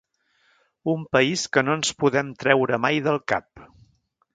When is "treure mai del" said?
2.45-3.25